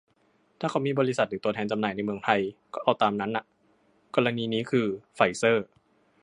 [0.59, 2.39] ถ้าเขามีบริษัทหรือตัวแทนจำหน่ายในเมืองไทย
[2.73, 3.45] ก็เอาตามนั้นอ่ะ
[4.15, 4.85] กรณีนี้คือ
[5.15, 5.65] "ไฟเซอร์"